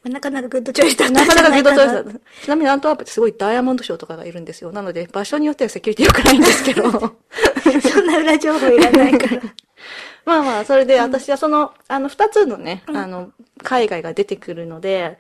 [0.10, 1.50] なかなか good choice だったんなかなか。
[1.50, 2.12] good choice だった。
[2.46, 4.72] ちなみにアントワープってすごいダイヤモンドショーとかがいるんですよ。
[4.72, 6.90] なので、場所によってはセキュリティ良くないんですけど。
[6.92, 9.42] そんな裏情報いらないから。
[10.26, 13.32] まあまあ、それで私はその、あの、二つのね、あの、
[13.64, 15.18] 海外が出てくるので、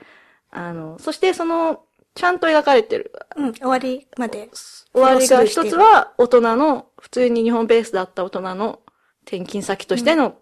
[0.52, 1.84] あの、そしてその、
[2.15, 3.12] ちゃんと描かれてる。
[3.36, 4.50] うん、終わりまで。
[4.93, 8.80] 終わりが一つは、大人の、普通に日本ベースだった大人の
[9.26, 10.36] 転勤先としての、ほ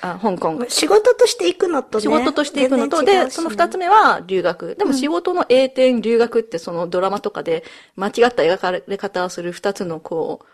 [0.00, 0.64] あ香港。
[0.68, 2.02] 仕事として行くのとね。
[2.02, 4.74] 仕事としていくのと、で、その二つ目は留学。
[4.76, 10.46] でも仕事の A 点留学ってそのドラマとかで間違った描かれ方をする二つのこう、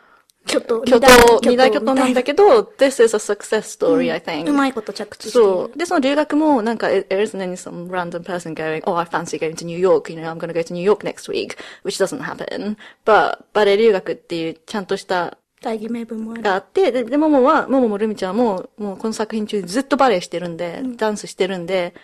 [0.46, 0.82] 巨頭。
[0.82, 4.52] 巨頭、二大巨頭なんだけど、This is a success story, I う think.
[4.52, 5.44] まいこと着地してる。
[5.44, 5.78] そう。
[5.78, 10.30] で、その留学も、なんか、there isn't any some random person going, oh, I fancy going to New York, you know,
[10.30, 12.76] I'm gonna go to New York next week, which doesn't happen.
[13.04, 16.42] But, バレエ留学っていう、ちゃんとした、大義名分もある。
[16.42, 21.94] があって、で、で、ももは、もももルミちゃんも、もうこの作品中ずっとバレエしてるんで、ダンスしてるんで、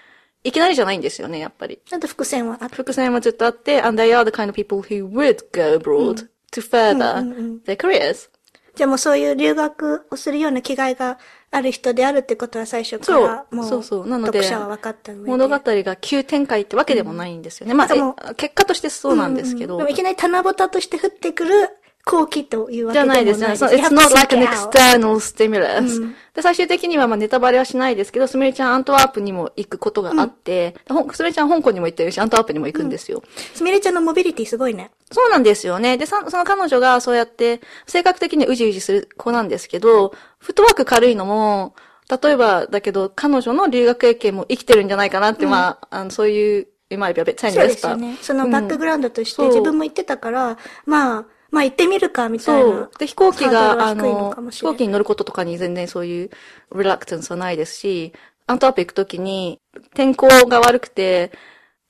[0.44, 1.80] いきなりじゃないんですよね、やっぱり。
[1.84, 2.76] ちゃんと伏線はあって。
[2.76, 8.30] 伏線はずっとあって、and they are the kind of people who would go abroad to further their careers.
[8.78, 11.18] じゃあもうそういう留学をするような気概が
[11.50, 15.12] ある人であるってことは最初から、もう、そうそうなので読者は分かった。
[15.12, 17.74] 物語が急展開ってわけでもないんですよね。
[17.74, 19.78] までもあ、え結果としてそうなんですけど。
[19.78, 21.70] でもいきなり棚ぼたとして降ってくる
[22.08, 23.40] 後期というわけじゃでもないいです。
[23.40, 23.68] なですね。
[23.68, 33.22] そう You it's not like an external stimulus、で、最終的にはまあネタバレはしないですけど、すみれちゃんアントワープにも行くことがあって、ほんすみれちゃん香港にも行ってるし、アントワープにも行くんですよ。
[33.54, 34.90] すみれちゃんのモビリティすごいね。
[35.12, 35.98] そうなんですよね。
[35.98, 41.74] で、さその彼女がそうやって、性格的にうじうじする子なんですけど、フットワーク軽いのも、
[42.08, 48.16] 例えばだけど、彼女の留学経験も生きてるんじゃないかなって、まあ、あの、そういう、今言えば別にそうですよね。
[48.22, 52.90] そのバックグラウンドとして自分も言ってたから、まあ、まあ行ってみるかみたいなそう。。
[52.98, 56.30] で、飛行機が、あの飛行機に乗ることとかに全然そういう
[56.72, 58.12] reluctance はないですし、
[58.46, 59.61] アントワープ行くときに、
[59.94, 61.32] 天候が悪くて、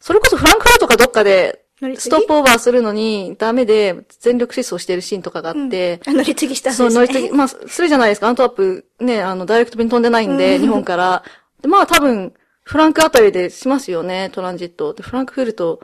[0.00, 1.64] それこそフランクフルトかどっかで、
[1.96, 6.94] ストップオーバーするのにダメで全力疾走してるシーンとかがあって、あ乗り継ぎしたんですそう、ね。
[6.94, 8.28] 乗り継ぎ、まあ、するじゃないですか。
[8.28, 11.22] アントワープ、ね、あの、ダイレクト便飛んでないんで、日本から。
[11.62, 14.92] で、まあ、多分、フランクあたりでしますよね、トランジット。
[14.92, 15.80] で、フランクフルト、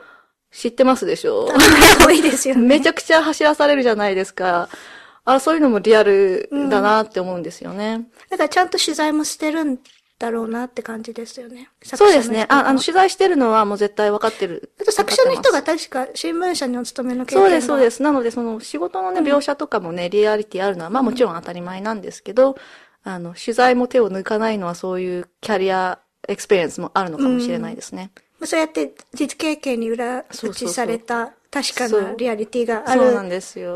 [0.55, 1.49] 知ってますでしょ？
[1.99, 2.61] 多いですよね。
[2.61, 4.69] めちゃくちゃ走らされるじゃないですか。
[5.25, 8.07] あ、そういうのもリアルだなって思うんですよね。
[8.29, 9.79] だからちゃんと取材もしてるん
[10.17, 11.69] だろうなって感じですよね。
[11.83, 12.45] そうですね。
[12.47, 14.71] あ、あの、取材してるのはもう絶対分かってる。
[14.79, 18.01] あと作者の人が確か新聞社にお勤めの経験そうです、そうです。
[18.01, 22.55] なので、その仕事のね、描写とかもね、リアリティあるのは、まあもちろん当たり前なんですけど、
[23.03, 28.11] あの、取材も手を抜かないのはそういうキャリアexperience もあるのかもしれないですね。
[28.15, 33.01] まあそうやって実経験に裏打ちされた確かなリアリティがある。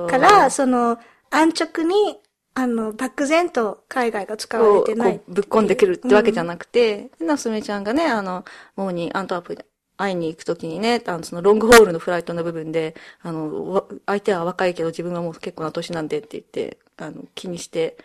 [0.07, 0.97] から、その
[1.29, 2.19] 安直に、
[2.55, 8.43] あの、漠然と海外が使われこう、てないこうぶっ込んでくるってわけじゃなくて、なすみちゃんがね、あの、
[8.75, 9.61] もうにアントワープに
[9.95, 17.97] 会いに行くときにね、あの、その long haul のフライトの部分で、あの、わ相手は若いけど自分はもう結構な年なんでって言って、あの、気にして、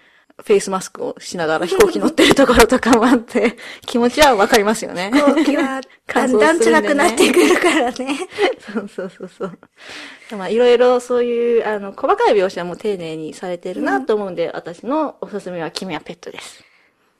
[0.42, 5.10] フェイスマスクをしながら飛行機乗ってるところとかもあって、 気持ちはわかりますよね。
[5.12, 8.18] 後期はだ乾んだん辛くなってくるからね。
[8.58, 9.58] そうそうそうそう。
[10.36, 16.64] まあ、いろいろそういう、あの、細かい描写も丁寧にされてるなと思うんで、私のおすすめは君はペットです。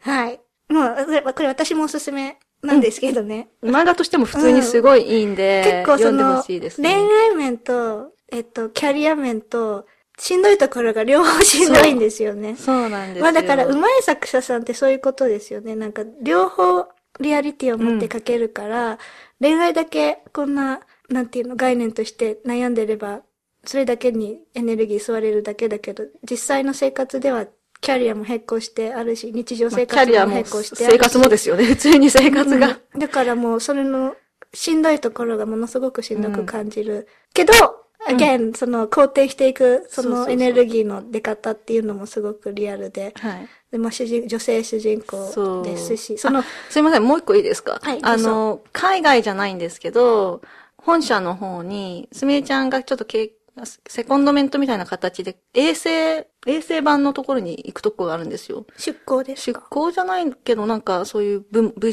[0.01, 0.41] はい。
[0.69, 3.49] もう、これ私もおすすめなんですけどね。
[3.63, 7.09] 漫画としても普通にすごいいいんで、結構その、ほしいです恋ね。
[7.31, 9.87] 愛面と、えっと、キャリア面と、
[10.19, 12.57] しんどいところが両方しんどいんですよね。
[12.57, 13.23] そうなんですよ。
[13.23, 15.75] まあだから、上手い作者さんってそういうことですよね。
[15.75, 16.87] なんか、両方
[17.21, 18.99] リアリティを持って書けるから、
[19.41, 23.23] 恋愛だけこんな、なんていうの、概念として悩んでれば、
[23.65, 27.47] それだけにエネルギー吸われるだけだけど、実際の生活では、
[27.81, 30.97] キャリアも並行してあるし、日常まあ生活もキャリアも並行してあるし。
[30.97, 31.65] 生活もですよね。
[31.65, 32.79] 普通に生活が。
[32.95, 34.17] うんだからもう、それの、
[34.55, 37.09] しんどいところがものすごくしんどく感じる。
[37.35, 37.53] けど、
[38.07, 43.15] again、その、肯定していく、そのエネルギーの出方っていうのもすごくリアルで。
[43.17, 43.49] はい。
[43.71, 47.81] で、まあ、主人、女性主人公ですし、その、すいません、もう一個いいですか？
[47.83, 50.43] はいあの、海外じゃないんですけど、
[50.77, 53.33] 本社の方に、すみれちゃんがちょっとけ
[53.89, 56.27] セコンドメントみたいな形で、衛星、衛
[56.61, 58.67] 星版のところに行くとこがあるんですよ。
[58.77, 61.93] 出向です出か向じゃないけど、なんかそういう部部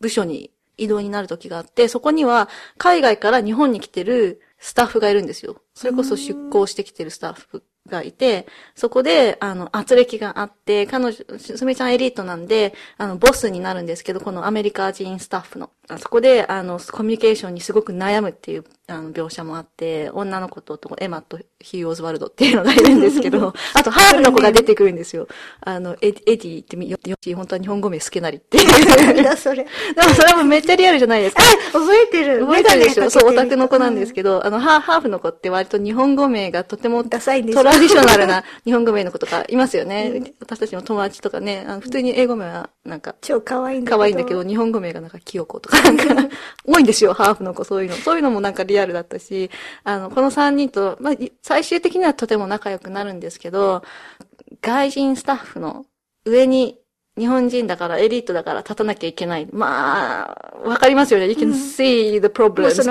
[0.00, 2.48] 部署に移動になる時があって、そこには
[2.78, 5.56] 海外から日本に来てるスタッフがいるんですよ。
[5.74, 15.70] それこそ出向してきてるスタッフがいて、そこで、あの、圧力があって、彼女、すみちゃんエリートなんで、あの、ボスになるんですけど、このアメリカ人スタッフの。
[15.98, 25.26] そこで、あの、コミュニケーションにすごく悩むっていう、あの、描写もあって、女の子と、とエマとヒュー・オズワルドっていうのがいるんですけど、 あと、ハーフの子が出てくるんですよ。
[25.60, 29.22] あの、エディエディってみ、よよし、本当は日本語名好きなりっていう。
[29.24, 29.56] だそれ。
[29.56, 29.64] で
[30.06, 31.42] もそれもめっちゃリアルじゃないですか。
[31.42, 32.40] あ、覚えてる。
[32.46, 40.34] 覚えてるでしょそう、オタクの子なんですけけど、あの、ハーフの子って割と日本語名がとてもダサいんですトラディショナルな日本語名の子とかいますよね。
[40.40, 43.96] 私たちの友達とかね、あの普通に英語名はなんか、超可愛いんだけど。
[43.96, 46.28] 可愛いんだけど、日本語名がなんか、清子とかなんか、
[46.66, 47.96] 多いんですよ、ハーフの子、そういうの。
[47.96, 49.50] そういうのもなんかリアルだったし、
[49.84, 53.82] あの、この3人と、まあ、い最終的にはとても仲良くなるんですけど、
[54.62, 55.86] 外人スタッフの
[56.24, 56.78] 上に
[57.18, 59.48] 日本人だから、エリートだから立たなきゃいけない。
[59.52, 61.26] まあ、わかりますよね。
[61.26, 62.82] You can see the problems.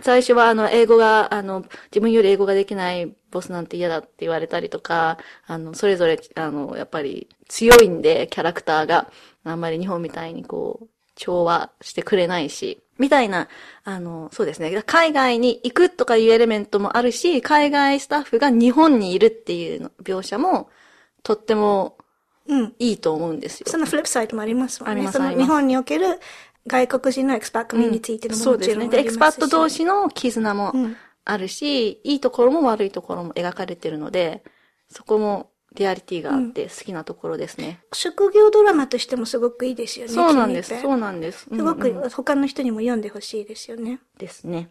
[0.00, 9.10] 最初は、あの、英語が、あの、自分より英語ができないボスなんて嫌だって言われたりとか、あの、それぞれ、あの、やっぱり強いんで、キャラクターが。
[9.44, 13.48] あんまり日本みたいにこう、調和してくれないし、みたいな、
[13.84, 14.82] あの、そうですね。
[14.84, 20.68] 海外に行くとかいうエレメントもあるし、海外スタッフが日本にいるっていうの描写も、
[21.22, 21.96] とっても
[22.48, 22.74] うん。
[22.78, 23.66] いいと思うんですよ。
[23.68, 24.92] そのフリップサイドもありますもんね。
[24.92, 26.18] ありますありますその日本における
[26.66, 28.88] 外国人のエクスパートコミュニティっていうのももちそうですね。
[28.88, 29.12] で、エク。
[29.12, 34.42] スパット同士の絆もうんあるし、いいところも悪いところも描かれてるので、
[34.88, 37.80] そこもリアリティがあって好きなところですね。
[37.92, 40.12] 職業ドラマとしてもすごくいいですよね。
[40.12, 40.80] そうなんです。
[40.80, 41.46] そうなんです。
[41.52, 44.00] すごく他の人にも読んでほしいですよね。
[44.18, 44.70] ですね。